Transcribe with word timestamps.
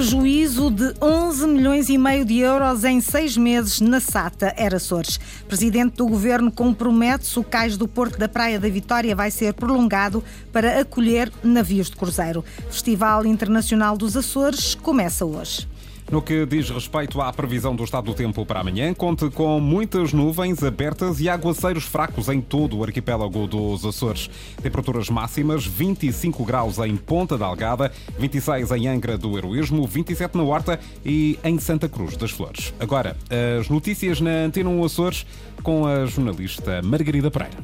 Prejuízo 0.00 0.70
de 0.70 0.94
11 0.98 1.46
milhões 1.46 1.90
e 1.90 1.98
meio 1.98 2.24
de 2.24 2.38
euros 2.38 2.84
em 2.84 3.02
seis 3.02 3.36
meses 3.36 3.82
na 3.82 4.00
SATA 4.00 4.54
Era 4.56 4.78
Açores. 4.78 5.20
Presidente 5.46 5.96
do 5.96 6.06
Governo 6.06 6.50
compromete-se 6.50 7.38
o 7.38 7.44
cais 7.44 7.76
do 7.76 7.86
Porto 7.86 8.18
da 8.18 8.26
Praia 8.26 8.58
da 8.58 8.66
Vitória 8.70 9.14
vai 9.14 9.30
ser 9.30 9.52
prolongado 9.52 10.24
para 10.50 10.80
acolher 10.80 11.30
navios 11.44 11.90
de 11.90 11.96
cruzeiro. 11.98 12.42
Festival 12.70 13.26
Internacional 13.26 13.98
dos 13.98 14.16
Açores 14.16 14.74
começa 14.74 15.26
hoje. 15.26 15.68
No 16.10 16.20
que 16.20 16.44
diz 16.44 16.68
respeito 16.68 17.20
à 17.20 17.32
previsão 17.32 17.76
do 17.76 17.84
estado 17.84 18.06
do 18.06 18.14
tempo 18.14 18.44
para 18.44 18.58
amanhã, 18.58 18.92
conte 18.92 19.30
com 19.30 19.60
muitas 19.60 20.12
nuvens 20.12 20.60
abertas 20.60 21.20
e 21.20 21.28
aguaceiros 21.28 21.84
fracos 21.84 22.28
em 22.28 22.40
todo 22.40 22.78
o 22.78 22.82
arquipélago 22.82 23.46
dos 23.46 23.86
Açores. 23.86 24.28
Temperaturas 24.60 25.08
máximas 25.08 25.64
25 25.64 26.44
graus 26.44 26.78
em 26.78 26.96
Ponta 26.96 27.38
da 27.38 27.46
Algada, 27.46 27.92
26 28.18 28.72
em 28.72 28.88
Angra 28.88 29.16
do 29.16 29.38
Heroísmo, 29.38 29.86
27 29.86 30.36
na 30.36 30.42
Horta 30.42 30.80
e 31.06 31.38
em 31.44 31.60
Santa 31.60 31.88
Cruz 31.88 32.16
das 32.16 32.32
Flores. 32.32 32.74
Agora, 32.80 33.16
as 33.60 33.68
notícias 33.68 34.20
na 34.20 34.30
Antena 34.30 34.68
1 34.68 34.84
Açores 34.84 35.24
com 35.62 35.86
a 35.86 36.06
jornalista 36.06 36.82
Margarida 36.82 37.30
Pereira. 37.30 37.56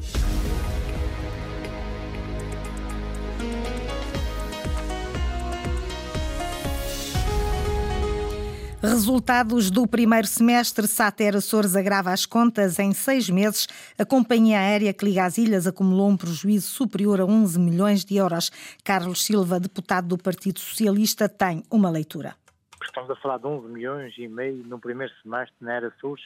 Resultados 8.81 9.71
do 9.71 9.87
primeiro 9.87 10.27
semestre, 10.27 10.87
Sater 10.87 11.35
Açores 11.35 11.75
agrava 11.75 12.11
as 12.11 12.27
contas. 12.27 12.77
Em 12.77 12.93
seis 12.93 13.27
meses, 13.27 13.67
a 13.97 14.05
companhia 14.05 14.59
aérea 14.59 14.93
que 14.93 15.03
liga 15.03 15.25
as 15.25 15.39
ilhas 15.39 15.65
acumulou 15.65 16.07
um 16.07 16.15
prejuízo 16.15 16.67
superior 16.67 17.19
a 17.19 17.25
11 17.25 17.59
milhões 17.59 18.05
de 18.05 18.17
euros. 18.17 18.51
Carlos 18.83 19.25
Silva, 19.25 19.59
deputado 19.59 20.09
do 20.09 20.17
Partido 20.17 20.59
Socialista, 20.59 21.27
tem 21.27 21.63
uma 21.71 21.89
leitura. 21.89 22.35
Estamos 22.83 23.09
a 23.09 23.15
falar 23.15 23.39
de 23.39 23.47
11 23.47 23.67
milhões 23.67 24.13
e 24.15 24.27
meio 24.27 24.63
no 24.63 24.77
primeiro 24.77 25.11
semestre 25.23 25.55
na 25.59 25.73
Era 25.73 25.87
Açores, 25.87 26.23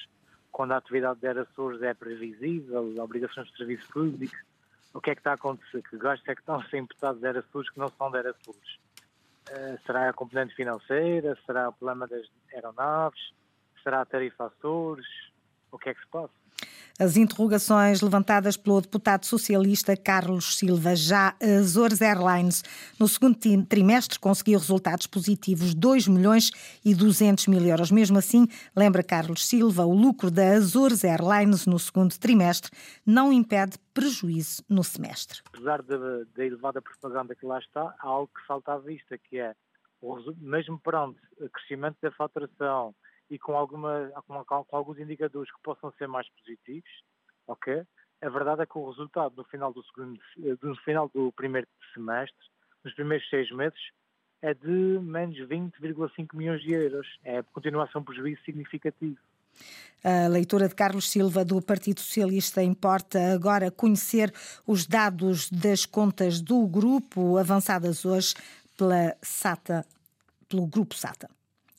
quando 0.52 0.74
a 0.74 0.78
atividade 0.78 1.22
da 1.22 1.30
Era 1.30 1.44
Açores 1.44 1.82
é 1.82 1.94
previsível, 1.94 2.94
obrigações 3.02 3.48
de 3.48 3.56
serviço 3.56 3.88
público. 3.94 4.36
O 4.94 5.00
que 5.00 5.12
é 5.12 5.16
que 5.16 5.22
está 5.22 5.32
a 5.32 5.36
acontecer? 5.36 5.82
Que 5.90 5.98
gastos 5.98 6.28
é 6.28 6.36
que 6.36 6.42
estão 6.42 6.60
a 6.60 6.66
ser 6.66 6.80
imputados 6.80 7.22
da 7.22 7.30
Era 7.30 7.40
Açores 7.40 7.70
que 7.70 7.80
não 7.80 7.88
são 7.88 8.12
da 8.12 8.20
Era 8.20 8.32
Açores? 8.32 8.78
Eh, 9.54 9.78
será 9.86 10.10
a 10.10 10.14
componente 10.14 10.56
financeira? 10.56 11.38
Será 11.46 11.68
o 11.68 11.74
problema 11.74 12.08
das 12.08 12.26
aeronaves? 12.54 13.20
Será 13.84 14.02
a 14.02 14.06
tarifa 14.06 14.46
Açores? 14.46 15.06
O 15.70 15.78
que 15.78 15.90
é 15.90 15.94
que 15.94 16.00
se 16.00 16.08
passa? 16.08 16.41
As 17.02 17.18
interrogações 17.18 18.00
levantadas 18.02 18.56
pelo 18.56 18.80
deputado 18.80 19.26
socialista 19.26 19.98
Carlos 19.98 20.58
Silva, 20.58 20.96
já 20.96 21.36
Azores 21.42 22.00
Airlines, 22.00 22.64
no 23.00 23.08
segundo 23.08 23.40
trimestre 23.66 24.20
conseguiu 24.20 24.60
resultados 24.60 25.08
positivos, 25.08 25.74
2 25.74 26.08
milhões 26.08 26.52
e 26.86 26.94
200 26.94 27.48
mil 27.48 27.66
euros. 27.66 27.90
Mesmo 27.90 28.20
assim, 28.20 28.48
lembra 28.76 29.02
Carlos 29.02 29.48
Silva, 29.48 29.84
o 29.84 29.96
lucro 29.96 30.30
da 30.30 30.52
Azores 30.52 31.04
Airlines 31.04 31.66
no 31.66 31.80
segundo 31.80 32.16
trimestre 32.20 32.70
não 33.04 33.34
impede 33.34 33.80
prejuízo 33.96 34.64
no 34.70 34.84
semestre. 34.84 35.40
Apesar 35.48 35.82
da 35.82 36.46
elevada 36.46 36.84
propaganda 36.84 37.34
que 37.34 37.48
lá 37.48 37.58
está, 37.58 37.96
há 38.00 38.08
algo 38.08 38.30
que 38.32 38.46
salta 38.46 38.74
à 38.74 38.78
vista, 38.78 39.18
que 39.18 39.40
é, 39.40 39.56
mesmo 40.38 40.80
perante 40.80 41.18
o 41.40 41.50
crescimento 41.50 41.98
da 42.00 42.12
faturação, 42.12 42.94
e 43.32 43.40
com, 43.40 43.56
alguma, 43.56 44.12
com, 44.28 44.44
com, 44.44 44.76
alguns 44.76 45.00
indicadores 45.00 45.50
que 45.50 45.62
possam 45.64 45.92
ser 45.98 46.06
mais 46.06 46.28
positivos, 46.30 46.90
ok? 47.48 47.82
A 48.22 48.30
verdade 48.30 48.62
é 48.62 48.66
que 48.66 48.78
o 48.78 48.90
resultado 48.90 49.34
no 49.38 49.46
final 49.46 49.74
do, 49.74 49.82
segundo, 49.86 50.20
no 50.62 50.76
final 50.84 51.10
do 51.10 51.32
primeiro 51.32 51.66
semestre, 51.94 52.46
nos 52.84 52.94
primeiros 52.94 53.28
seis 53.30 53.50
meses, 53.52 53.80
é 54.42 54.54
de 54.54 54.68
menos 54.68 55.38
20,5 55.38 56.36
milhões 56.36 56.62
de 56.62 56.74
euros. 56.74 57.08
É, 57.24 57.42
continua 57.42 57.86
a 57.86 57.88
ser 57.88 58.00
um 58.00 58.04
prejuízo 58.04 58.42
significativo. 58.44 59.18
A 60.04 60.28
leitura 60.28 60.68
de 60.68 60.76
Carlos 60.76 61.10
Silva 61.10 61.46
do 61.46 61.62
Partido 61.62 62.02
Socialista 62.02 62.62
importa 62.62 63.34
agora 63.34 63.72
conhecer 63.72 64.34
os 64.68 64.86
dados 64.86 65.50
das 65.50 65.86
contas 65.86 66.42
do 66.42 66.68
grupo 66.68 67.38
avançadas 67.38 68.04
hoje 68.04 68.34
pela 68.78 69.16
SATA, 69.22 69.86
pelo 70.50 70.68
grupo 70.68 70.96
SATA, 70.96 71.30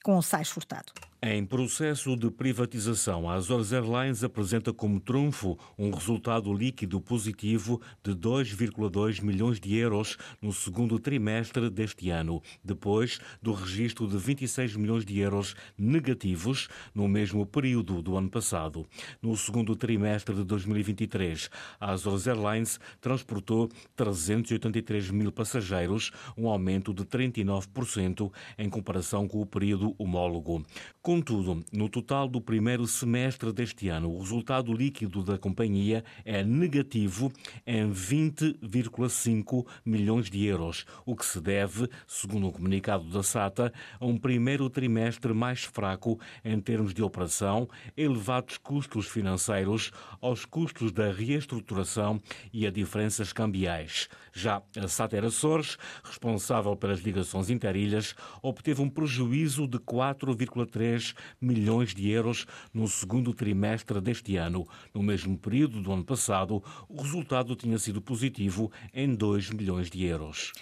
com 0.03 0.17
o 0.17 0.23
Sais 0.23 0.49
Furtado. 0.49 1.12
Em 1.25 1.47
processo 1.47 2.17
de 2.17 2.29
privatização, 2.33 3.31
a 3.31 3.35
Azores 3.35 3.73
Airlines 3.73 4.25
apresenta 4.25 4.73
como 4.73 4.99
trunfo 4.99 5.57
um 5.79 5.93
resultado 5.93 6.53
líquido 6.53 7.01
positivo 7.01 7.81
de 8.03 8.11
2,2 8.13 9.23
milhões 9.23 9.61
de 9.61 9.77
euros 9.77 10.17
no 10.41 10.53
segundo 10.53 10.99
trimestre 10.99 11.71
deste 11.71 12.11
ano, 12.11 12.43
depois 12.65 13.21
do 13.41 13.53
registro 13.53 14.09
de 14.09 14.19
26 14.19 14.75
milhões 14.75 15.05
de 15.05 15.17
euros 15.21 15.55
negativos 15.79 16.67
no 16.93 17.07
mesmo 17.07 17.47
período 17.47 18.03
do 18.03 18.17
ano 18.17 18.29
passado. 18.29 18.85
No 19.23 19.37
segundo 19.37 19.77
trimestre 19.77 20.35
de 20.35 20.43
2023, 20.43 21.49
a 21.79 21.93
Azores 21.93 22.27
Airlines 22.27 22.81
transportou 23.01 23.71
383 23.95 25.13
mil 25.13 25.31
passageiros, 25.31 26.11
um 26.37 26.49
aumento 26.49 26.93
de 26.93 27.05
39% 27.05 28.33
em 28.59 28.69
comparação 28.69 29.29
com 29.29 29.41
o 29.41 29.47
período 29.47 29.95
homólogo. 29.97 30.65
Contudo, 31.13 31.63
no 31.71 31.91
total 31.91 32.27
do 32.27 32.41
primeiro 32.41 32.87
semestre 32.87 33.53
deste 33.53 33.91
ano, 33.91 34.11
o 34.11 34.19
resultado 34.21 34.73
líquido 34.73 35.23
da 35.23 35.37
companhia 35.37 36.03
é 36.25 36.43
negativo 36.43 37.31
em 37.67 37.91
20,5 37.93 39.67
milhões 39.85 40.31
de 40.31 40.47
euros, 40.47 40.87
o 41.05 41.15
que 41.15 41.27
se 41.27 41.39
deve, 41.39 41.87
segundo 42.07 42.49
o 42.49 42.53
comunicado 42.53 43.05
da 43.11 43.23
SATA, 43.23 43.71
a 44.01 44.07
um 44.07 44.17
primeiro 44.17 44.71
trimestre 44.71 45.35
mais 45.35 45.65
fraco 45.65 46.19
em 46.43 46.59
termos 46.59 46.95
de 46.95 47.03
operação, 47.03 47.69
elevados 47.95 48.57
custos 48.57 49.07
financeiros, 49.07 49.93
aos 50.19 50.47
custos 50.47 50.93
da 50.93 51.13
reestruturação 51.13 52.23
e 52.55 52.67
a 52.67 52.71
diferenças 52.71 53.35
cambiais. 53.35 54.09
Já 54.33 54.63
a 54.79 54.89
SATA 54.89 55.27
Açores, 55.27 55.77
responsável 56.03 56.75
pelas 56.75 57.01
ligações 57.01 57.51
interilhas, 57.51 58.15
obteve 58.41 58.81
um 58.81 58.89
prejuízo 58.89 59.69
de 59.69 59.79
4,3 59.79 61.02
10 61.03 61.15
milhões 61.41 61.95
de 61.95 62.09
euros 62.09 62.47
no 62.73 62.87
segundo 62.87 63.35
trimestre 63.35 64.01
deste 64.01 64.37
ano. 64.37 64.67
No 64.95 65.03
mesmo 65.03 65.37
período 65.37 65.83
do 65.83 65.93
ano 65.93 66.05
passado, 66.05 66.63
o 66.89 67.03
resultado 67.03 67.57
tinha 67.57 67.79
sido 67.79 68.01
positivo 68.01 68.71
em 68.95 69.13
2 69.15 69.51
milhões 69.51 69.91
de 69.91 70.05
euros. 70.05 70.53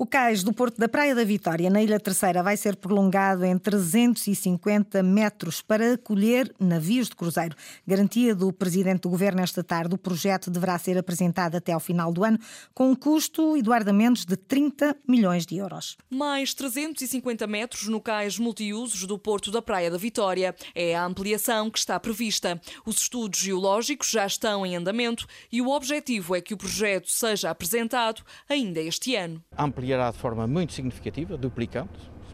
O 0.00 0.06
cais 0.06 0.44
do 0.44 0.52
Porto 0.52 0.78
da 0.78 0.88
Praia 0.88 1.12
da 1.12 1.24
Vitória, 1.24 1.68
na 1.68 1.82
Ilha 1.82 1.98
Terceira, 1.98 2.40
vai 2.40 2.56
ser 2.56 2.76
prolongado 2.76 3.44
em 3.44 3.58
350 3.58 5.02
metros 5.02 5.60
para 5.60 5.94
acolher 5.94 6.54
navios 6.60 7.08
de 7.08 7.16
cruzeiro. 7.16 7.56
Garantia 7.84 8.32
do 8.32 8.52
Presidente 8.52 9.00
do 9.00 9.08
Governo 9.08 9.40
esta 9.40 9.64
tarde. 9.64 9.96
O 9.96 9.98
projeto 9.98 10.52
deverá 10.52 10.78
ser 10.78 10.96
apresentado 10.96 11.56
até 11.56 11.72
ao 11.72 11.80
final 11.80 12.12
do 12.12 12.22
ano, 12.22 12.38
com 12.72 12.92
um 12.92 12.94
custo, 12.94 13.56
Eduardo 13.56 13.92
Mendes, 13.92 14.24
de 14.24 14.36
30 14.36 14.96
milhões 15.06 15.44
de 15.44 15.56
euros. 15.56 15.96
Mais 16.08 16.54
350 16.54 17.44
metros 17.48 17.88
no 17.88 18.00
cais 18.00 18.38
multiusos 18.38 19.04
do 19.04 19.18
Porto 19.18 19.50
da 19.50 19.60
Praia 19.60 19.90
da 19.90 19.98
Vitória. 19.98 20.54
É 20.76 20.94
a 20.94 21.04
ampliação 21.04 21.68
que 21.68 21.78
está 21.80 21.98
prevista. 21.98 22.60
Os 22.86 23.00
estudos 23.00 23.40
geológicos 23.40 24.08
já 24.10 24.24
estão 24.24 24.64
em 24.64 24.76
andamento 24.76 25.26
e 25.50 25.60
o 25.60 25.70
objetivo 25.70 26.36
é 26.36 26.40
que 26.40 26.54
o 26.54 26.56
projeto 26.56 27.10
seja 27.10 27.50
apresentado 27.50 28.22
ainda 28.48 28.80
este 28.80 29.16
ano 29.16 29.42
ampliará 29.88 30.10
de 30.10 30.18
forma 30.18 30.46
muito 30.46 30.74
significativa, 30.74 31.36
duplicando. 31.38 31.88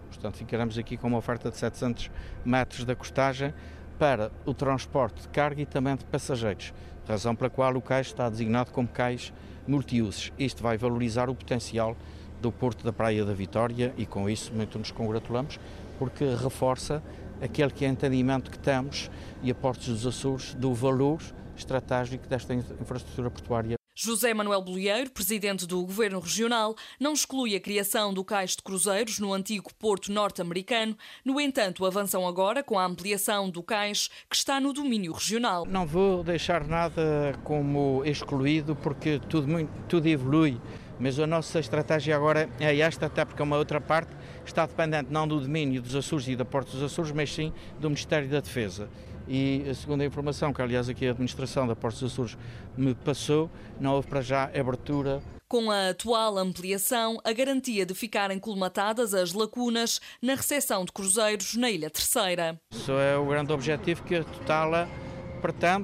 Portanto, 0.08 0.36
ficaremos 0.36 0.76
aqui 0.76 0.96
com 0.96 1.06
uma 1.06 1.18
oferta 1.18 1.50
de 1.50 1.56
700 1.56 2.10
metros 2.44 2.84
da 2.84 2.96
costagem 2.96 3.54
para 3.96 4.32
o 4.44 4.52
transporte 4.52 5.22
de 5.22 5.28
carga 5.28 5.62
e 5.62 5.66
também 5.66 5.94
de 5.94 6.04
passageiros, 6.04 6.74
razão 7.06 7.36
pela 7.36 7.48
qual 7.48 7.76
o 7.76 7.80
cais 7.80 8.08
está 8.08 8.28
designado 8.28 8.72
como 8.72 8.88
cais 8.88 9.32
multiusos. 9.68 10.32
Isto 10.36 10.64
vai 10.64 10.76
valorizar 10.76 11.30
o 11.30 11.34
potencial 11.34 11.96
do 12.40 12.50
Porto 12.50 12.84
da 12.84 12.92
Praia 12.92 13.24
da 13.24 13.32
Vitória 13.32 13.94
e 13.96 14.04
com 14.04 14.28
isso 14.28 14.52
muito 14.52 14.76
nos 14.76 14.90
congratulamos, 14.90 15.60
porque 15.96 16.24
reforça 16.34 17.00
aquele 17.40 17.70
que 17.70 17.84
é 17.84 17.88
entendimento 17.88 18.50
que 18.50 18.58
temos 18.58 19.10
e 19.42 19.50
a 19.50 19.54
Portos 19.54 19.86
dos 19.86 20.06
Açores 20.06 20.54
do 20.54 20.74
valor 20.74 21.20
estratégico 21.56 22.26
desta 22.26 22.52
infraestrutura 22.52 23.30
portuária. 23.30 23.83
José 23.96 24.34
Manuel 24.34 24.60
Bolieiro, 24.60 25.08
presidente 25.08 25.68
do 25.68 25.80
Governo 25.82 26.18
Regional, 26.18 26.74
não 26.98 27.12
exclui 27.12 27.54
a 27.54 27.60
criação 27.60 28.12
do 28.12 28.24
cais 28.24 28.56
de 28.56 28.62
cruzeiros 28.62 29.20
no 29.20 29.32
antigo 29.32 29.72
porto 29.78 30.10
norte-americano. 30.10 30.98
No 31.24 31.40
entanto, 31.40 31.86
avançam 31.86 32.26
agora 32.26 32.64
com 32.64 32.76
a 32.76 32.84
ampliação 32.84 33.48
do 33.48 33.62
cais 33.62 34.10
que 34.28 34.34
está 34.34 34.58
no 34.58 34.72
domínio 34.72 35.12
regional. 35.12 35.64
Não 35.64 35.86
vou 35.86 36.24
deixar 36.24 36.66
nada 36.66 37.38
como 37.44 38.02
excluído 38.04 38.74
porque 38.74 39.20
tudo, 39.28 39.46
tudo 39.88 40.08
evolui. 40.08 40.60
Mas 40.98 41.20
a 41.20 41.26
nossa 41.26 41.60
estratégia 41.60 42.16
agora 42.16 42.48
é 42.58 42.76
esta, 42.76 43.06
até 43.06 43.24
porque 43.24 43.42
uma 43.42 43.56
outra 43.56 43.80
parte 43.80 44.10
está 44.44 44.66
dependente 44.66 45.12
não 45.12 45.26
do 45.26 45.40
domínio 45.40 45.80
dos 45.80 45.94
Açores 45.94 46.26
e 46.26 46.34
da 46.34 46.44
Porta 46.44 46.72
dos 46.72 46.82
Açores, 46.82 47.12
mas 47.12 47.32
sim 47.32 47.52
do 47.78 47.88
Ministério 47.88 48.28
da 48.28 48.40
Defesa 48.40 48.88
e 49.28 49.64
segundo 49.74 50.02
a 50.02 50.04
informação 50.04 50.52
que 50.52 50.60
aliás 50.62 50.88
aqui 50.88 51.06
a 51.06 51.10
administração 51.10 51.66
da 51.66 51.74
Portos 51.74 52.02
Açores 52.02 52.36
me 52.76 52.94
passou, 52.94 53.50
não 53.80 53.94
houve 53.94 54.08
para 54.08 54.20
já 54.20 54.44
abertura 54.44 55.22
com 55.48 55.70
a 55.70 55.90
atual 55.90 56.36
ampliação, 56.36 57.20
a 57.22 57.32
garantia 57.32 57.86
de 57.86 57.94
ficarem 57.94 58.40
colmatadas 58.40 59.14
as 59.14 59.32
lacunas 59.32 60.00
na 60.20 60.34
recepção 60.34 60.84
de 60.84 60.90
cruzeiros 60.90 61.54
na 61.54 61.70
Ilha 61.70 61.88
Terceira. 61.88 62.60
Isso 62.72 62.90
é 62.92 63.16
o 63.16 63.24
grande 63.26 63.52
objetivo 63.52 64.02
que 64.02 64.16
a 64.16 64.24
Totala 64.24 64.88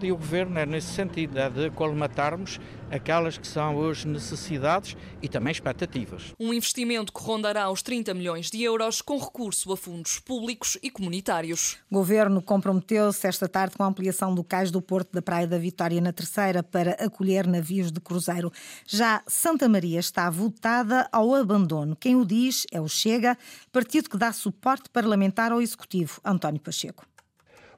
e 0.03 0.13
o 0.13 0.17
Governo 0.17 0.59
é 0.59 0.65
nesse 0.65 0.95
sentido, 0.95 1.39
é 1.39 1.51
de 1.51 1.71
colmatarmos 1.71 2.59
aquelas 2.91 3.39
que 3.39 3.47
são 3.47 3.77
hoje 3.77 4.07
necessidades 4.09 4.97
e 5.23 5.29
também 5.29 5.53
expectativas. 5.53 6.33
Um 6.41 6.53
investimento 6.53 7.13
que 7.13 7.23
rondará 7.23 7.71
os 7.71 7.83
30 7.83 8.13
milhões 8.15 8.51
de 8.51 8.63
euros 8.63 9.01
com 9.01 9.19
recurso 9.19 9.73
a 9.73 9.77
fundos 9.77 10.19
públicos 10.19 10.77
e 10.83 10.91
comunitários. 10.91 11.77
O 11.91 11.97
Governo 11.97 12.43
comprometeu-se 12.43 13.27
esta 13.27 13.49
tarde 13.49 13.77
com 13.77 13.85
a 13.85 13.87
ampliação 13.87 14.35
do 14.35 14.43
cais 14.43 14.71
do 14.71 14.83
Porto 14.83 15.13
da 15.13 15.23
Praia 15.23 15.47
da 15.47 15.59
Vitória 15.59 16.01
na 16.01 16.13
Terceira 16.13 16.63
para 16.63 16.93
acolher 16.93 17.47
navios 17.47 17.93
de 17.93 18.01
cruzeiro. 18.01 18.51
Já 18.87 19.23
Santa 19.27 19.69
Maria 19.69 20.01
está 20.01 20.29
votada 20.31 21.09
ao 21.13 21.35
abandono. 21.35 21.95
Quem 21.95 22.17
o 22.17 22.25
diz 22.25 22.67
é 22.73 22.81
o 22.81 22.89
Chega, 22.89 23.37
partido 23.71 24.11
que 24.11 24.17
dá 24.17 24.33
suporte 24.33 24.89
parlamentar 24.91 25.53
ao 25.53 25.61
Executivo, 25.61 26.21
António 26.25 26.61
Pacheco. 26.61 27.10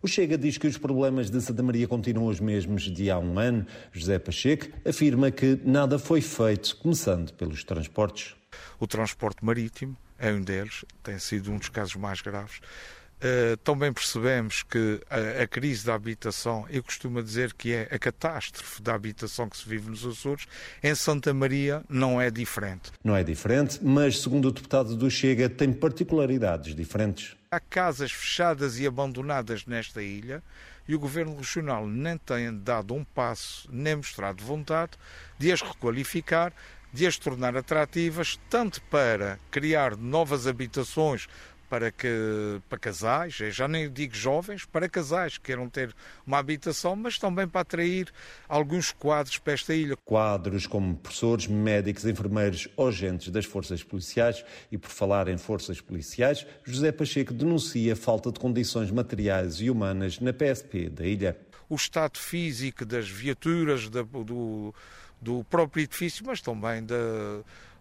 O 0.02 0.08
Chega 0.08 0.36
diz 0.36 0.58
que 0.58 0.66
os 0.66 0.76
problemas 0.76 1.30
de 1.30 1.40
Santa 1.40 1.62
Maria 1.62 1.86
continuam 1.86 2.26
os 2.26 2.40
mesmos 2.40 2.82
de 2.90 3.08
há 3.08 3.20
um 3.20 3.38
ano. 3.38 3.64
José 3.92 4.18
Pacheco 4.18 4.66
afirma 4.84 5.30
que 5.30 5.60
nada 5.64 5.96
foi 5.96 6.20
feito, 6.20 6.76
começando 6.78 7.32
pelos 7.34 7.62
transportes. 7.62 8.34
O 8.80 8.86
transporte 8.88 9.44
marítimo 9.44 9.96
é 10.18 10.32
um 10.32 10.42
deles, 10.42 10.84
tem 11.04 11.20
sido 11.20 11.52
um 11.52 11.56
dos 11.56 11.68
casos 11.68 11.94
mais 11.94 12.20
graves. 12.20 12.56
Uh, 12.56 13.56
também 13.58 13.92
percebemos 13.92 14.64
que 14.64 15.00
a, 15.08 15.44
a, 15.44 15.46
crise 15.46 15.86
da 15.86 15.94
habitação, 15.94 16.66
eu 16.68 16.82
costumo 16.82 17.22
dizer 17.22 17.52
que 17.52 17.72
é 17.72 17.88
a 17.88 17.96
catástrofe 17.96 18.82
da 18.82 18.94
habitação 18.94 19.48
que 19.48 19.56
se 19.56 19.68
vive 19.68 19.88
nos 19.88 20.04
Açores, 20.04 20.48
em 20.82 20.92
Santa 20.96 21.32
Maria 21.32 21.84
não 21.88 22.20
é 22.20 22.28
diferente. 22.28 22.90
Não 23.04 23.14
é 23.14 23.22
diferente, 23.22 23.78
mas 23.80 24.20
segundo 24.20 24.48
o 24.48 24.50
deputado 24.50 24.96
do 24.96 25.08
Chega, 25.08 25.48
tem 25.48 25.72
particularidades 25.72 26.74
diferentes. 26.74 27.36
Há 27.54 27.60
casas 27.60 28.10
fechadas 28.10 28.80
e 28.80 28.86
abandonadas 28.86 29.66
nesta 29.66 30.02
ilha 30.02 30.42
e 30.88 30.94
o 30.94 30.98
Governo 30.98 31.36
Regional 31.36 31.86
nem 31.86 32.16
tem 32.16 32.58
dado 32.58 32.94
um 32.94 33.04
passo, 33.04 33.68
nem 33.70 33.94
mostrado 33.94 34.42
vontade 34.42 34.92
de 35.38 35.52
as 35.52 35.60
requalificar, 35.60 36.50
de 36.90 37.06
as 37.06 37.18
tornar 37.18 37.54
atrativas, 37.54 38.40
tanto 38.48 38.80
para 38.84 39.38
criar 39.50 39.98
novas 39.98 40.46
habitações 40.46 41.28
para, 41.72 41.90
que, 41.90 42.60
para 42.68 42.78
casais, 42.78 43.32
já 43.32 43.66
nem 43.66 43.90
digo 43.90 44.14
jovens, 44.14 44.66
para 44.66 44.90
casais 44.90 45.38
que 45.38 45.44
queiram 45.44 45.70
ter 45.70 45.94
uma 46.26 46.36
habitação, 46.36 46.94
mas 46.94 47.18
também 47.18 47.48
para 47.48 47.62
atrair 47.62 48.12
alguns 48.46 48.92
quadros 48.92 49.38
para 49.38 49.54
esta 49.54 49.72
ilha. 49.72 49.96
Quadros 50.04 50.66
como 50.66 50.94
professores, 50.94 51.46
médicos, 51.46 52.04
enfermeiros 52.04 52.68
ou 52.76 52.88
agentes 52.88 53.30
das 53.30 53.46
forças 53.46 53.82
policiais. 53.82 54.44
E 54.70 54.76
por 54.76 54.90
falar 54.90 55.28
em 55.28 55.38
forças 55.38 55.80
policiais, 55.80 56.46
José 56.62 56.92
Pacheco 56.92 57.32
denuncia 57.32 57.96
falta 57.96 58.30
de 58.30 58.38
condições 58.38 58.90
materiais 58.90 59.58
e 59.62 59.70
humanas 59.70 60.20
na 60.20 60.34
PSP 60.34 60.90
da 60.90 61.06
ilha. 61.06 61.38
O 61.70 61.74
estado 61.74 62.18
físico 62.18 62.84
das 62.84 63.08
viaturas, 63.08 63.88
do, 63.88 64.74
do 65.18 65.42
próprio 65.44 65.84
edifício, 65.84 66.22
mas 66.26 66.42
também 66.42 66.84
da, 66.84 66.94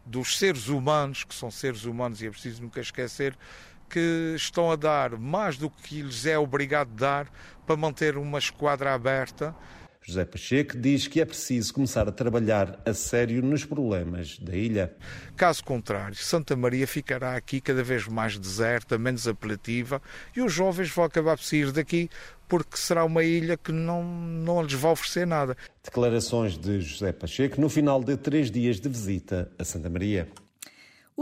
dos 0.05 0.37
seres 0.37 0.67
humanos, 0.67 1.23
que 1.23 1.35
são 1.35 1.51
seres 1.51 1.83
humanos 1.83 2.21
e 2.21 2.27
é 2.27 2.29
preciso 2.29 2.61
nunca 2.61 2.79
esquecer 2.79 3.37
que 3.91 4.33
estão 4.35 4.71
a 4.71 4.75
dar 4.75 5.17
mais 5.17 5.57
do 5.57 5.69
que 5.69 6.01
lhes 6.01 6.25
é 6.25 6.37
obrigado 6.37 6.89
dar 6.89 7.27
para 7.65 7.75
manter 7.75 8.17
uma 8.17 8.39
esquadra 8.39 8.93
aberta. 8.93 9.53
José 10.03 10.25
Pacheco 10.25 10.77
diz 10.77 11.07
que 11.07 11.21
é 11.21 11.25
preciso 11.25 11.73
começar 11.75 12.07
a 12.07 12.11
trabalhar 12.11 12.81
a 12.85 12.93
sério 12.93 13.43
nos 13.43 13.63
problemas 13.63 14.39
da 14.39 14.55
ilha. 14.55 14.95
Caso 15.35 15.63
contrário, 15.63 16.15
Santa 16.15 16.55
Maria 16.55 16.87
ficará 16.87 17.35
aqui 17.35 17.61
cada 17.61 17.83
vez 17.83 18.07
mais 18.07 18.39
deserta, 18.39 18.97
menos 18.97 19.27
apelativa 19.27 20.01
e 20.35 20.41
os 20.41 20.51
jovens 20.51 20.89
vão 20.89 21.05
acabar 21.05 21.37
por 21.37 21.43
sair 21.43 21.71
daqui 21.71 22.09
porque 22.47 22.77
será 22.77 23.05
uma 23.05 23.23
ilha 23.23 23.55
que 23.55 23.71
não, 23.71 24.03
não 24.03 24.63
lhes 24.63 24.73
vai 24.73 24.91
oferecer 24.91 25.27
nada. 25.27 25.55
Declarações 25.83 26.57
de 26.57 26.81
José 26.81 27.11
Pacheco 27.11 27.61
no 27.61 27.69
final 27.69 28.03
de 28.03 28.17
três 28.17 28.49
dias 28.49 28.79
de 28.79 28.89
visita 28.89 29.51
a 29.59 29.63
Santa 29.63 29.89
Maria. 29.89 30.27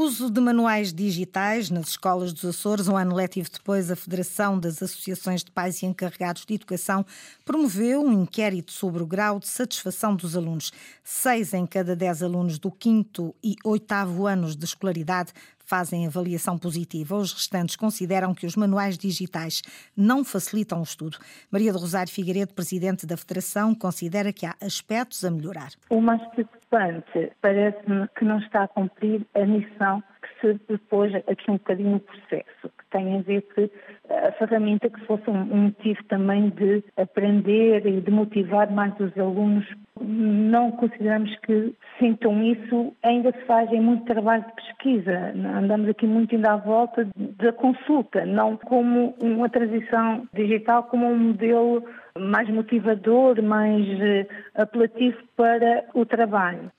Uso 0.02 0.30
de 0.30 0.40
manuais 0.40 0.94
digitais 0.94 1.70
nas 1.70 1.90
escolas 1.90 2.32
dos 2.32 2.46
Açores. 2.46 2.88
Um 2.88 2.96
ano 2.96 3.14
letivo 3.14 3.50
depois, 3.52 3.92
a 3.92 3.98
Federação 3.98 4.58
das 4.58 4.82
Associações 4.82 5.44
de 5.44 5.52
Pais 5.52 5.84
e 5.84 5.86
Encarregados 5.86 6.46
de 6.46 6.54
Educação 6.54 7.06
promoveu 7.44 8.02
um 8.02 8.14
inquérito 8.24 8.72
sobre 8.72 9.04
o 9.04 9.06
grau 9.06 9.42
de 9.42 9.50
satisfação 9.50 10.16
dos 10.16 10.38
alunos. 10.38 10.72
Seis 11.04 11.54
em 11.54 11.66
cada 11.66 11.98
dez 11.98 12.24
alunos 12.24 12.58
do 12.58 12.72
quinto 12.72 13.36
e 13.44 13.58
oitavo 13.66 14.26
anos 14.26 14.56
de 14.56 14.64
escolaridade 14.64 15.34
fazem 15.70 16.08
avaliação 16.08 16.58
positiva. 16.58 17.16
Os 17.16 17.32
restantes 17.32 17.76
consideram 17.76 18.34
que 18.34 18.48
os 18.48 18.56
manuais 18.56 18.98
digitais 18.98 19.62
não 19.96 20.26
facilitam 20.26 20.80
o 20.80 20.84
estudo. 20.84 21.20
Maria 21.52 21.72
do 21.72 21.78
Rosário 21.78 22.12
Figueiredo, 22.12 22.56
presidente 22.56 23.06
da 23.06 23.16
Federação, 23.16 23.76
considera 23.76 24.34
que 24.34 24.48
há 24.48 24.56
aspectos 24.60 25.24
a 25.24 25.30
melhorar. 25.30 25.70
O 25.92 26.02
mais 26.02 26.22
preocupante 26.32 27.32
parece-me 27.40 28.08
que 28.18 28.26
não 28.26 28.40
está 28.40 28.64
a 28.64 28.68
cumprir 28.68 29.26
a 29.36 29.46
missão 29.46 30.04
que 30.30 30.48
se 30.48 30.60
propôs 30.60 31.14
aqui 31.16 31.50
um 31.50 31.54
bocadinho 31.54 31.92
no 31.92 32.00
processo, 32.00 32.70
que 32.78 32.86
tem 32.92 33.18
a 33.18 33.22
ver 33.22 33.42
que 33.54 33.70
a 34.10 34.32
ferramenta 34.34 34.90
que 34.90 35.00
fosse 35.06 35.30
um 35.30 35.46
motivo 35.46 36.04
também 36.06 36.50
de 36.50 36.84
aprender 36.98 37.86
e 37.86 38.02
de 38.02 38.12
motivar 38.12 38.72
mais 38.72 38.94
os 39.00 39.18
alunos. 39.18 39.66
Não 40.02 40.72
consideramos 40.72 41.36
que 41.40 41.74
sintam 42.00 42.42
isso, 42.42 42.94
ainda 43.04 43.32
se 43.32 43.42
faz 43.46 43.70
muito 43.72 44.06
trabalho 44.06 44.46
de 44.46 44.54
pesquisa, 44.54 45.34
andamos 45.58 45.90
aqui 45.90 46.08
muito 46.08 46.34
ainda 46.36 46.54
à 46.54 46.58
volta 46.58 47.08
da 47.16 47.52
consulta, 47.52 48.26
não 48.26 48.56
como 48.58 49.16
uma 49.22 49.50
transição 49.50 50.28
digital, 50.34 50.84
como 50.84 51.06
um 51.06 51.18
modelo 51.18 51.84
mais 52.18 52.50
motivador, 52.50 53.42
mais 53.42 53.86
eh, 54.02 54.28
apelativo 54.56 55.18
para 55.36 55.86
o 55.94 56.06
trabalho. 56.06 56.72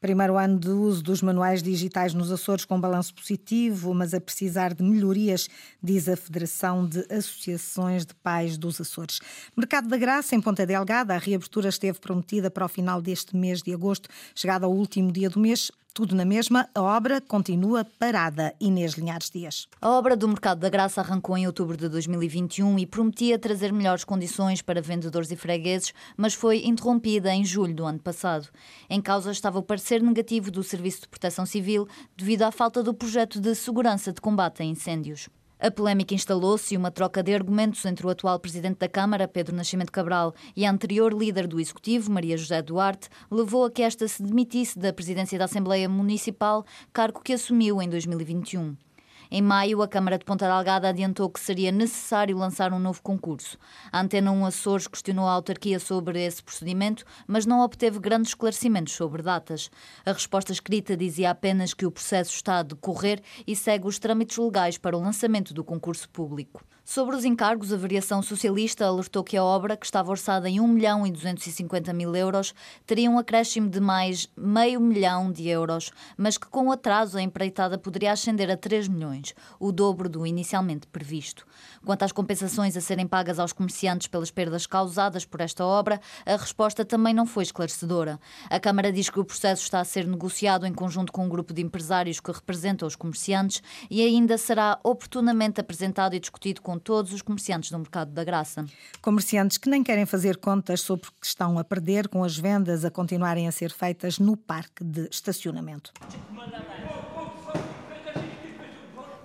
Primeiro 0.00 0.36
ano 0.36 0.58
de 0.58 0.68
uso 0.68 1.02
dos 1.02 1.22
manuais 1.22 1.62
digitais 1.62 2.14
nos 2.14 2.30
Açores 2.30 2.64
com 2.64 2.80
balanço 2.80 3.12
positivo, 3.14 3.92
mas 3.92 4.14
a 4.14 4.20
precisar 4.20 4.72
de 4.72 4.82
melhorias, 4.82 5.48
diz 5.82 6.08
a 6.08 6.16
Federação 6.16 6.86
de 6.86 7.04
Associações 7.10 8.06
de 8.06 8.14
Pais 8.14 8.56
dos 8.56 8.80
Açores. 8.80 9.18
Mercado 9.56 9.88
da 9.88 9.96
Graça, 9.96 10.36
em 10.36 10.40
Ponta 10.40 10.64
Delgada, 10.64 11.14
a 11.14 11.18
reabertura 11.18 11.68
esteve 11.68 11.98
prometida 11.98 12.48
para 12.48 12.64
o 12.64 12.68
final 12.68 13.02
deste 13.02 13.36
mês 13.36 13.60
de 13.60 13.74
agosto. 13.74 14.08
Chegada 14.34 14.66
ao 14.66 14.72
último 14.72 15.10
dia 15.10 15.28
do 15.28 15.40
mês, 15.40 15.72
tudo 15.98 16.14
na 16.14 16.24
mesma, 16.24 16.68
a 16.76 16.80
obra 16.80 17.20
continua 17.20 17.84
parada. 17.84 18.54
Inês 18.60 18.92
Linhares 18.92 19.28
Dias. 19.30 19.66
A 19.80 19.90
obra 19.90 20.16
do 20.16 20.28
Mercado 20.28 20.60
da 20.60 20.68
Graça 20.68 21.00
arrancou 21.00 21.36
em 21.36 21.44
outubro 21.44 21.76
de 21.76 21.88
2021 21.88 22.78
e 22.78 22.86
prometia 22.86 23.36
trazer 23.36 23.72
melhores 23.72 24.04
condições 24.04 24.62
para 24.62 24.80
vendedores 24.80 25.28
e 25.32 25.34
fregueses, 25.34 25.92
mas 26.16 26.34
foi 26.34 26.64
interrompida 26.64 27.34
em 27.34 27.44
julho 27.44 27.74
do 27.74 27.84
ano 27.84 27.98
passado. 27.98 28.48
Em 28.88 29.00
causa 29.00 29.32
estava 29.32 29.58
o 29.58 29.62
parecer 29.62 30.00
negativo 30.00 30.52
do 30.52 30.62
Serviço 30.62 31.00
de 31.00 31.08
Proteção 31.08 31.44
Civil 31.44 31.88
devido 32.16 32.42
à 32.42 32.52
falta 32.52 32.80
do 32.80 32.94
projeto 32.94 33.40
de 33.40 33.52
segurança 33.56 34.12
de 34.12 34.20
combate 34.20 34.62
a 34.62 34.64
incêndios. 34.64 35.28
A 35.60 35.72
polémica 35.72 36.14
instalou-se 36.14 36.72
e 36.72 36.76
uma 36.76 36.90
troca 36.90 37.20
de 37.20 37.34
argumentos 37.34 37.84
entre 37.84 38.06
o 38.06 38.10
atual 38.10 38.38
presidente 38.38 38.78
da 38.78 38.88
Câmara, 38.88 39.26
Pedro 39.26 39.56
Nascimento 39.56 39.90
Cabral, 39.90 40.32
e 40.54 40.64
a 40.64 40.70
anterior 40.70 41.12
líder 41.12 41.48
do 41.48 41.58
Executivo, 41.58 42.12
Maria 42.12 42.36
José 42.36 42.62
Duarte, 42.62 43.08
levou 43.28 43.64
a 43.64 43.70
que 43.70 43.82
esta 43.82 44.06
se 44.06 44.22
demitisse 44.22 44.78
da 44.78 44.92
presidência 44.92 45.36
da 45.36 45.46
Assembleia 45.46 45.88
Municipal, 45.88 46.64
cargo 46.92 47.20
que 47.20 47.32
assumiu 47.32 47.82
em 47.82 47.88
2021. 47.88 48.87
Em 49.30 49.42
maio, 49.42 49.82
a 49.82 49.88
Câmara 49.88 50.16
de 50.16 50.24
Ponta 50.24 50.46
Delgada 50.46 50.88
adiantou 50.88 51.28
que 51.28 51.38
seria 51.38 51.70
necessário 51.70 52.38
lançar 52.38 52.72
um 52.72 52.78
novo 52.78 53.02
concurso. 53.02 53.58
A 53.92 54.00
Antena 54.00 54.32
1 54.32 54.46
Açores 54.46 54.86
questionou 54.86 55.26
a 55.26 55.32
autarquia 55.32 55.78
sobre 55.78 56.24
esse 56.24 56.42
procedimento, 56.42 57.04
mas 57.26 57.44
não 57.44 57.60
obteve 57.60 57.98
grandes 57.98 58.30
esclarecimentos 58.30 58.94
sobre 58.94 59.22
datas. 59.22 59.70
A 60.06 60.12
resposta 60.12 60.50
escrita 60.50 60.96
dizia 60.96 61.30
apenas 61.30 61.74
que 61.74 61.84
o 61.84 61.90
processo 61.90 62.32
está 62.32 62.60
a 62.60 62.62
decorrer 62.62 63.20
e 63.46 63.54
segue 63.54 63.86
os 63.86 63.98
trâmites 63.98 64.38
legais 64.38 64.78
para 64.78 64.96
o 64.96 65.00
lançamento 65.00 65.52
do 65.52 65.62
concurso 65.62 66.08
público. 66.08 66.64
Sobre 66.90 67.14
os 67.14 67.22
encargos, 67.22 67.70
a 67.70 67.76
variação 67.76 68.22
socialista 68.22 68.86
alertou 68.86 69.22
que 69.22 69.36
a 69.36 69.44
obra, 69.44 69.76
que 69.76 69.84
estava 69.84 70.10
orçada 70.10 70.48
em 70.48 70.58
1 70.58 70.66
milhão 70.66 71.06
e 71.06 71.10
250 71.10 71.92
mil 71.92 72.16
euros, 72.16 72.54
teria 72.86 73.10
um 73.10 73.18
acréscimo 73.18 73.68
de 73.68 73.78
mais 73.78 74.26
meio 74.34 74.80
milhão 74.80 75.30
de 75.30 75.46
euros, 75.50 75.90
mas 76.16 76.38
que 76.38 76.46
com 76.46 76.68
o 76.68 76.72
atraso 76.72 77.18
a 77.18 77.20
empreitada 77.20 77.76
poderia 77.76 78.10
ascender 78.10 78.50
a 78.50 78.56
3 78.56 78.88
milhões, 78.88 79.34
o 79.60 79.70
dobro 79.70 80.08
do 80.08 80.26
inicialmente 80.26 80.86
previsto. 80.86 81.46
Quanto 81.84 82.04
às 82.04 82.10
compensações 82.10 82.74
a 82.74 82.80
serem 82.80 83.06
pagas 83.06 83.38
aos 83.38 83.52
comerciantes 83.52 84.06
pelas 84.06 84.30
perdas 84.30 84.66
causadas 84.66 85.26
por 85.26 85.42
esta 85.42 85.66
obra, 85.66 86.00
a 86.24 86.36
resposta 86.38 86.86
também 86.86 87.12
não 87.12 87.26
foi 87.26 87.42
esclarecedora. 87.42 88.18
A 88.48 88.58
Câmara 88.58 88.90
diz 88.90 89.10
que 89.10 89.20
o 89.20 89.26
processo 89.26 89.62
está 89.62 89.80
a 89.80 89.84
ser 89.84 90.06
negociado 90.06 90.64
em 90.64 90.72
conjunto 90.72 91.12
com 91.12 91.26
um 91.26 91.28
grupo 91.28 91.52
de 91.52 91.60
empresários 91.60 92.18
que 92.18 92.32
representa 92.32 92.86
os 92.86 92.96
comerciantes 92.96 93.62
e 93.90 94.00
ainda 94.00 94.38
será 94.38 94.80
oportunamente 94.82 95.60
apresentado 95.60 96.14
e 96.14 96.18
discutido 96.18 96.62
com 96.62 96.77
todos 96.78 97.12
os 97.12 97.22
comerciantes 97.22 97.70
do 97.70 97.78
mercado 97.78 98.12
da 98.12 98.24
Graça. 98.24 98.64
Comerciantes 99.00 99.58
que 99.58 99.68
nem 99.68 99.82
querem 99.82 100.06
fazer 100.06 100.36
contas 100.36 100.80
sobre 100.80 101.08
o 101.08 101.12
que 101.20 101.26
estão 101.26 101.58
a 101.58 101.64
perder 101.64 102.08
com 102.08 102.24
as 102.24 102.36
vendas 102.36 102.84
a 102.84 102.90
continuarem 102.90 103.48
a 103.48 103.52
ser 103.52 103.70
feitas 103.70 104.18
no 104.18 104.36
parque 104.36 104.84
de 104.84 105.08
estacionamento. 105.10 105.92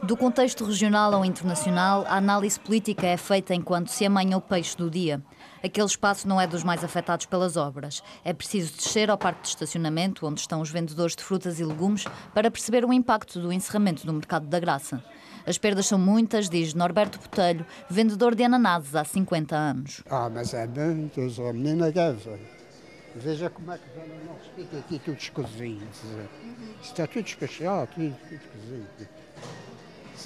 Do 0.04 0.18
contexto 0.18 0.66
regional 0.66 1.14
ao 1.14 1.24
internacional, 1.24 2.04
a 2.10 2.18
análise 2.18 2.60
política 2.60 3.08
é 3.08 3.16
feita 3.16 3.56
enquanto 3.56 3.88
se 3.88 4.06
amanha 4.06 4.36
o 4.36 4.42
peixe 4.42 4.76
do 4.76 4.90
dia. 4.90 5.24
Aquele 5.64 5.88
espaço 5.88 6.28
não 6.28 6.42
é 6.42 6.46
dos 6.46 6.62
mais 6.62 6.84
afetados 6.84 7.26
pelas 7.26 7.56
obras. 7.56 8.04
É 8.26 8.34
preciso 8.34 8.76
descer 8.76 9.10
ao 9.10 9.18
parque 9.18 9.44
de 9.44 9.48
estacionamento, 9.48 10.28
onde 10.28 10.42
estão 10.42 10.60
os 10.60 10.70
vendedores 10.70 11.16
de 11.16 11.24
frutas 11.24 11.58
e 11.58 11.64
legumes, 11.64 12.04
para 12.34 12.52
perceber 12.52 12.84
o 12.84 12.92
impacto 12.92 13.40
do 13.40 13.54
encerramento 13.54 14.06
do 14.06 14.12
mercado 14.12 14.46
da 14.46 14.60
graça. 14.60 15.02
As 15.46 15.58
perdas 15.58 15.88
são 15.88 16.00
muitas, 16.00 16.50
diz 16.50 16.74
Norberto 16.74 17.20
Botelho, 17.20 17.66
vendedor 17.90 18.34
de 18.34 18.44
ananases 18.44 18.96
há 18.96 19.04
50 19.04 19.56
anos. 19.56 20.02
Ah, 20.10 20.30
mas 20.30 20.54
é 20.54 20.66
muito, 20.66 21.20
a 21.20 21.54
menina 21.54 21.92
deve. 21.92 22.40
Veja 23.16 23.50
como 23.50 23.72
é 23.72 23.78
que 23.78 23.84
já 23.96 24.06
não 24.26 24.36
fica 24.56 24.78
aqui 24.78 25.00
tudo 25.00 25.18
escozinho. 25.18 25.88
Está 26.82 27.06
tudo 27.06 27.24
despachado, 27.24 27.90
tudo, 27.94 28.16
tudo 28.24 28.36
escozinho. 28.36 28.88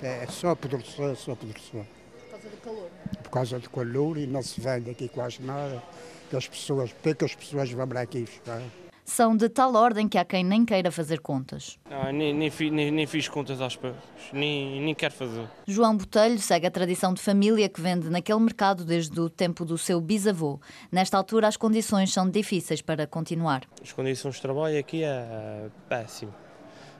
É 0.03 0.27
só 0.27 0.51
apodrecer, 0.51 1.15
só 1.15 1.31
apodrecer. 1.31 1.86
Por 2.29 2.29
causa 2.29 2.50
do 2.50 2.57
calor? 2.57 2.89
Por 3.24 3.29
causa 3.31 3.59
do 3.59 3.69
calor 3.69 4.17
e 4.17 4.27
não 4.27 4.43
se 4.43 4.62
vende 4.62 4.91
aqui 4.91 5.09
quase 5.09 5.41
nada. 5.41 5.81
Que 6.29 6.36
as 6.36 6.47
pessoas, 6.47 6.93
poucas 6.93 7.33
pessoas 7.33 7.71
vão 7.71 7.88
para 7.88 8.01
aqui 8.01 8.21
buscar. 8.21 8.62
São 9.10 9.38
de 9.38 9.48
tal 9.48 9.74
ordem 9.74 10.06
que 10.06 10.18
há 10.18 10.26
quem 10.26 10.44
nem 10.44 10.66
queira 10.66 10.92
fazer 10.92 11.22
contas. 11.22 11.80
Ah, 11.90 12.12
nem, 12.12 12.34
nem, 12.34 12.52
nem, 12.70 12.92
nem, 12.92 13.08
fiz 13.08 13.30
contas 13.30 13.62
às 13.62 13.74
pessoas, 13.74 14.04
nem, 14.34 14.82
nem 14.82 14.94
quero 14.94 15.14
fazer. 15.14 15.48
João 15.66 15.96
Botelho 15.96 16.38
segue 16.40 16.68
a 16.68 16.72
tradição 16.72 17.14
de 17.14 17.22
família 17.22 17.70
que 17.70 17.80
vende 17.80 18.10
naquele 18.10 18.42
mercado 18.42 18.84
desde 18.84 19.18
o 19.18 19.30
tempo 19.30 19.64
do 19.64 19.78
seu 19.78 20.02
bisavô. 20.02 20.60
Nesta 20.92 21.18
altura, 21.18 21.48
as 21.48 21.56
condições 21.56 22.12
são 22.12 22.30
difíceis 22.30 22.82
para 22.82 23.08
continuar. 23.08 23.64
As 23.82 23.94
condições 23.94 24.36
de 24.36 24.42
trabalho 24.42 24.78
aqui 24.78 25.06
é 25.06 25.70
péssimo. 25.88 26.34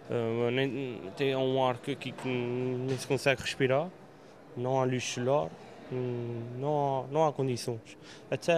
Uh, 0.10 0.50
nem, 0.50 1.02
tem 1.18 1.36
um 1.36 1.62
ar 1.62 1.76
aqui 1.76 2.14
que 2.14 2.30
nem 2.30 2.98
se 2.98 3.06
consegue 3.06 3.42
respirar, 3.42 3.90
não 4.56 4.80
há 4.80 4.86
luz 4.86 5.04
solar, 5.04 5.50
não 6.58 7.04
há, 7.04 7.12
não 7.12 7.28
há 7.28 7.34
condições. 7.34 7.98
Até 8.32 8.54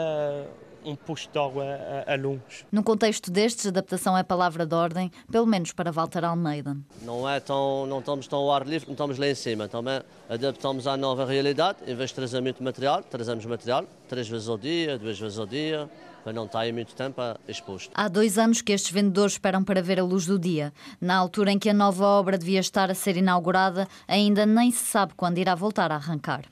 um 0.84 0.96
posto 0.96 1.32
de 1.32 1.40
água 1.40 1.64
a, 2.08 2.14
a 2.14 2.16
longe. 2.18 2.66
Num 2.72 2.84
contexto 2.84 3.32
destes, 3.32 3.68
adaptação 3.68 4.18
é 4.18 4.24
palavra 4.24 4.66
de 4.66 4.76
ordem, 4.76 5.12
pelo 5.32 5.46
menos 5.46 5.72
para 5.72 5.92
Walter 5.92 6.24
Almeida. 6.26 6.78
Não 7.02 7.30
é 7.30 7.40
tão, 7.40 7.86
não 7.86 8.00
estamos 8.00 8.28
tão 8.28 8.40
ao 8.40 8.52
ar 8.54 8.66
livre, 8.66 8.88
não 8.88 8.94
estamos 8.94 9.18
lá 9.18 9.28
em 9.28 9.36
cima. 9.36 9.68
Também 9.68 10.02
adaptamos 10.30 10.88
à 10.88 10.98
nova 10.98 11.26
realidade. 11.26 11.80
Em 11.88 11.96
vez 11.96 12.10
de 12.10 12.16
trazer 12.16 12.42
muito 12.42 12.64
material, 12.64 13.04
trazemos 13.04 13.46
material 13.46 13.86
três 14.08 14.28
vezes 14.28 14.48
ao 14.48 14.58
dia, 14.58 14.98
duas 14.98 15.20
vezes 15.20 15.38
ao 15.38 15.46
dia 15.46 15.90
para 16.24 16.34
não 16.34 16.46
estar 16.46 16.60
aí 16.60 16.72
muito 16.72 16.94
tempo 16.96 17.22
exposto. 17.48 17.92
Há 17.96 18.08
dois 18.08 18.38
anos 18.38 18.62
que 18.62 18.74
estes 18.74 18.92
vendedores 18.92 19.34
esperam 19.34 19.64
para 19.64 19.82
ver 19.82 20.00
a 20.00 20.04
luz 20.04 20.26
do 20.26 20.38
dia. 20.38 20.74
Na 21.00 21.16
altura 21.16 21.52
em 21.52 21.60
que 21.60 21.70
a 21.70 21.74
nova 21.74 22.06
obra 22.06 22.38
devia 22.38 22.60
estar 22.60 22.92
a 22.92 22.94
ser 22.94 23.18
inaugurada, 23.18 23.88
ainda 24.08 24.46
nem 24.46 24.72
se 24.72 24.86
sabe 24.86 25.14
quando 25.16 25.38
irá 25.38 25.56
voltar 25.56 25.92
a 25.92 25.96
arrancar. 25.96 26.44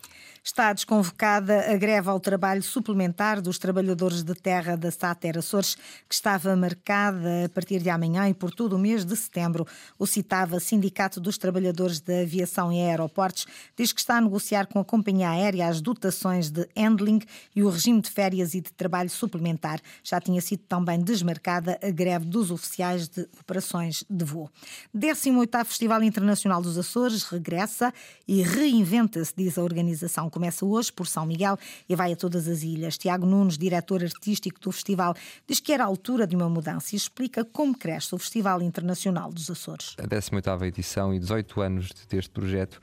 Está 0.48 0.72
desconvocada 0.72 1.70
a 1.70 1.76
greve 1.76 2.10
ao 2.10 2.22
trabalho 2.22 2.64
suplementar 2.64 3.42
dos 3.42 3.58
trabalhadores 3.58 4.24
de 4.24 4.34
terra 4.34 4.78
da 4.78 4.90
Sáter 4.90 5.38
Açores, 5.38 5.76
que 6.08 6.16
estava 6.16 6.56
marcada 6.56 7.44
a 7.46 7.50
partir 7.50 7.82
de 7.82 7.90
amanhã 7.90 8.30
e 8.30 8.34
por 8.34 8.52
todo 8.52 8.78
o 8.78 8.80
mês 8.80 9.04
de 9.04 9.14
setembro. 9.18 9.68
O 10.00 10.08
citava 10.08 10.58
Sindicato 10.62 11.20
dos 11.20 11.38
Trabalhadores 11.38 12.00
da 12.00 12.22
Aviação 12.22 12.72
e 12.72 12.80
Aeroportos 12.80 13.46
diz 13.78 13.92
que 13.92 14.00
está 14.00 14.20
a 14.20 14.22
negociar 14.22 14.68
com 14.68 14.80
a 14.80 14.86
companhia 14.86 15.32
aérea 15.32 15.68
as 15.68 15.82
dotações 15.82 16.50
de 16.50 16.66
handling 16.78 17.20
e 17.54 17.62
o 17.62 17.70
regime 17.70 18.00
de 18.00 18.10
férias 18.10 18.54
e 18.54 18.62
de 18.62 18.72
trabalho 18.72 19.10
suplementar. 19.10 19.82
Já 20.02 20.22
tinha 20.22 20.40
sido 20.40 20.64
também 20.64 21.02
desmarcada 21.02 21.78
a 21.84 21.92
greve 21.92 22.24
dos 22.24 22.52
oficiais 22.52 23.10
de 23.10 23.28
operações 23.38 24.06
de 24.10 24.24
voo. 24.24 24.50
18º 24.96 25.66
Festival 25.66 26.02
Internacional 26.04 26.62
dos 26.62 26.78
Açores 26.78 27.26
regressa 27.26 27.94
e 28.26 28.42
reinventa-se, 28.42 29.34
diz 29.36 29.58
a 29.58 29.62
organização 29.62 30.30
começa 30.38 30.64
hoje 30.64 30.94
por 30.94 31.08
São 31.08 31.26
Miguel 31.26 31.58
e 31.90 31.96
vai 31.96 32.14
a 32.14 32.16
todas 32.16 32.48
as 32.48 32.62
ilhas. 32.62 32.96
Tiago 32.96 33.26
Nunes, 33.26 33.58
diretor 33.58 34.04
artístico 34.04 34.60
do 34.60 34.72
festival, 34.72 35.16
diz 35.48 35.60
que 35.60 35.74
era 35.74 35.84
a 35.84 35.88
altura 35.88 36.28
de 36.28 36.36
uma 36.36 36.48
mudança 36.48 36.94
e 36.94 36.98
explica 36.98 37.44
como 37.44 37.76
cresce 37.76 38.14
o 38.14 38.20
Festival 38.20 38.62
Internacional 38.62 39.34
dos 39.34 39.50
Açores. 39.50 39.96
A 39.98 40.08
18ª 40.08 40.68
edição 40.68 41.12
e 41.12 41.20
18 41.20 41.62
anos 41.62 41.90
deste 42.08 42.30
projeto 42.30 42.80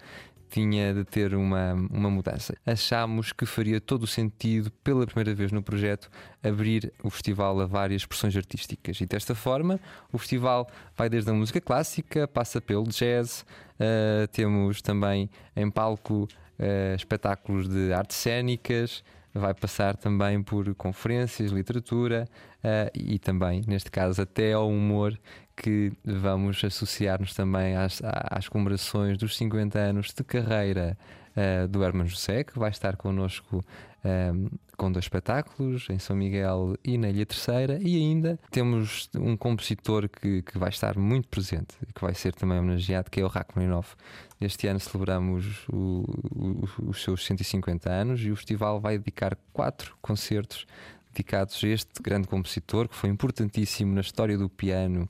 tinha 0.51 0.93
de 0.93 1.05
ter 1.05 1.35
uma, 1.35 1.75
uma 1.75 2.11
mudança. 2.11 2.55
Achámos 2.67 3.33
que 3.33 3.47
faria 3.47 3.81
todo 3.81 4.03
o 4.03 4.07
sentido, 4.07 4.71
pela 4.83 5.07
primeira 5.07 5.35
vez 5.35 5.53
no 5.53 5.63
projeto, 5.63 6.09
abrir 6.43 6.93
o 7.03 7.11
festival 7.11 7.61
a 7.61 7.67
várias 7.67 8.03
expressões 8.03 8.37
artísticas. 8.37 9.01
E 9.01 9.07
desta 9.07 9.35
forma, 9.35 9.81
o 10.13 10.19
festival 10.19 10.69
vai 10.97 11.09
desde 11.09 11.31
a 11.31 11.35
música 11.35 11.61
clássica, 11.61 12.27
passa 12.29 12.61
pelo 12.61 12.85
jazz, 12.85 13.45
uh, 13.81 14.29
temos 14.29 14.81
também 14.81 15.29
em 15.57 15.69
palco 15.71 16.29
uh, 16.59 16.95
espetáculos 16.95 17.69
de 17.69 17.93
artes 17.93 18.17
cênicas, 18.17 19.03
vai 19.33 19.53
passar 19.53 19.97
também 19.97 20.43
por 20.43 20.73
conferências, 20.75 21.51
literatura 21.51 22.29
uh, 22.59 22.91
e 22.95 23.19
também, 23.19 23.63
neste 23.67 23.91
caso, 23.91 24.23
até 24.23 24.53
ao 24.53 24.69
humor, 24.69 25.19
que 25.57 25.93
vamos 26.05 26.63
associar-nos 26.65 27.35
também 27.35 27.77
às, 27.77 28.01
às 28.03 28.49
comemorações 28.49 29.19
dos 29.19 29.37
50 29.37 29.79
anos 29.79 30.13
de 30.13 30.23
carreira 30.25 30.97
uh, 31.37 31.69
do 31.69 31.83
Herman 31.83 32.07
José, 32.07 32.45
que 32.45 32.59
vai 32.59 32.71
estar 32.71 32.97
connosco 32.97 33.65
um, 34.05 34.49
com 34.77 34.91
dois 34.91 35.05
espetáculos 35.05 35.87
em 35.89 35.99
São 35.99 36.15
Miguel 36.17 36.77
e 36.85 36.99
na 36.99 37.09
Ilha 37.09 37.25
Terceira, 37.25 37.79
e 37.81 37.97
ainda 37.97 38.39
temos 38.51 39.09
um 39.17 39.37
compositor 39.37 40.09
que, 40.09 40.43
que 40.43 40.59
vai 40.59 40.69
estar 40.69 40.99
muito 40.99 41.29
presente 41.29 41.75
e 41.89 41.93
que 41.93 42.01
vai 42.01 42.15
ser 42.15 42.35
também 42.35 42.59
homenageado, 42.59 43.11
que 43.11 43.21
é 43.21 43.25
o 43.25 43.29
Rachmaninoff. 43.29 43.95
Este 44.41 44.67
ano 44.67 44.81
celebramos 44.81 45.67
o, 45.69 46.05
o, 46.35 46.69
os 46.89 47.03
seus 47.03 47.25
150 47.25 47.91
anos 47.91 48.21
e 48.21 48.31
o 48.31 48.37
festival 48.37 48.81
vai 48.81 48.99
dedicar 48.99 49.37
quatro 49.53 49.97
concertos 50.03 50.67
dedicados 51.13 51.63
a 51.63 51.69
este 51.69 52.03
grande 52.03 52.27
compositor 52.27 52.89
que 52.89 52.97
foi 52.97 53.09
importantíssimo 53.09 53.95
na 53.95 54.01
história 54.01 54.37
do 54.37 54.49
piano 54.49 55.09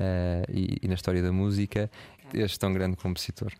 uh, 0.00 0.50
e, 0.50 0.78
e 0.82 0.88
na 0.88 0.94
história 0.94 1.22
da 1.22 1.30
música, 1.30 1.90
este 2.32 2.58
tão 2.58 2.72
grande 2.72 2.96
compositor. 2.96 3.52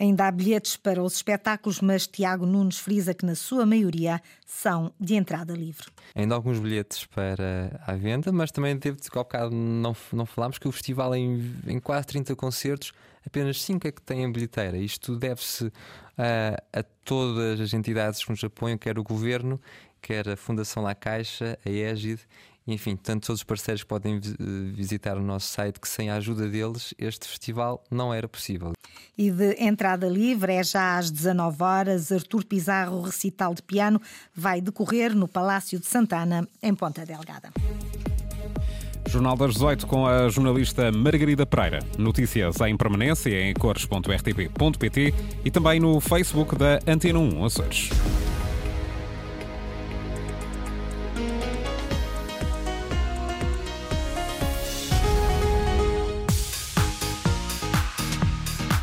Ainda 0.00 0.26
há 0.26 0.30
bilhetes 0.30 0.78
para 0.78 1.02
os 1.02 1.16
espetáculos, 1.16 1.82
mas 1.82 2.06
Tiago 2.06 2.46
Nunes 2.46 2.78
frisa 2.78 3.12
que, 3.12 3.26
na 3.26 3.34
sua 3.34 3.66
maioria, 3.66 4.22
são 4.46 4.90
de 4.98 5.14
entrada 5.14 5.52
livre. 5.52 5.88
Ainda 6.14 6.34
há 6.34 6.36
alguns 6.36 6.58
bilhetes 6.58 7.04
para 7.04 7.78
a 7.86 7.92
venda, 7.92 8.32
mas 8.32 8.50
também 8.50 8.78
teve 8.78 8.98
de 8.98 9.10
bocado 9.10 9.54
não, 9.54 9.94
não 10.10 10.24
falámos 10.24 10.56
que 10.56 10.66
o 10.66 10.72
festival, 10.72 11.14
em, 11.14 11.54
em 11.66 11.78
quase 11.78 12.06
30 12.06 12.34
concertos, 12.34 12.94
apenas 13.26 13.60
5 13.60 13.86
é 13.86 13.92
que 13.92 14.00
têm 14.00 14.32
bilheteira. 14.32 14.78
Isto 14.78 15.16
deve-se 15.16 15.70
a, 16.16 16.78
a 16.80 16.82
todas 17.04 17.60
as 17.60 17.74
entidades 17.74 18.24
que 18.24 18.30
nos 18.30 18.42
apoiam, 18.42 18.78
quer 18.78 18.98
o 18.98 19.02
Governo, 19.02 19.60
quer 20.00 20.30
a 20.30 20.36
Fundação 20.36 20.82
La 20.82 20.94
Caixa, 20.94 21.58
a 21.62 21.68
Égide 21.68 22.22
enfim, 22.66 22.96
tanto 22.96 23.26
todos 23.26 23.40
os 23.40 23.44
parceiros 23.44 23.82
podem 23.82 24.20
visitar 24.74 25.16
o 25.16 25.22
nosso 25.22 25.48
site 25.48 25.80
que 25.80 25.88
sem 25.88 26.10
a 26.10 26.16
ajuda 26.16 26.48
deles 26.48 26.94
este 26.98 27.26
festival 27.26 27.82
não 27.90 28.12
era 28.12 28.28
possível. 28.28 28.72
E 29.16 29.30
de 29.30 29.56
entrada 29.62 30.08
livre 30.08 30.52
é 30.52 30.62
já 30.62 30.96
às 30.98 31.10
19 31.10 31.62
horas. 31.62 32.12
Artur 32.12 32.44
Pizarro, 32.44 32.98
o 32.98 33.02
recital 33.02 33.54
de 33.54 33.62
piano, 33.62 34.00
vai 34.34 34.60
decorrer 34.60 35.14
no 35.14 35.28
Palácio 35.28 35.78
de 35.78 35.86
Santana, 35.86 36.48
em 36.62 36.74
Ponta 36.74 37.04
Delgada. 37.04 37.50
Jornal 39.08 39.36
das 39.36 39.54
18 39.54 39.86
com 39.86 40.06
a 40.06 40.28
jornalista 40.28 40.92
Margarida 40.92 41.44
Pereira. 41.44 41.80
Notícias 41.98 42.60
em 42.60 42.76
permanência 42.76 43.30
em 43.42 43.52
cores.rtp.pt 43.54 45.14
e 45.44 45.50
também 45.50 45.80
no 45.80 46.00
Facebook 46.00 46.54
da 46.54 46.78
Antena 46.86 47.18
1 47.18 47.44
Açores. 47.44 47.90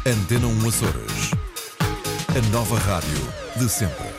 Antena 0.10 0.48
1 0.48 0.70
Açores. 0.70 1.32
A 2.30 2.52
nova 2.54 2.80
rádio 2.80 3.28
de 3.58 3.68
sempre. 3.68 4.17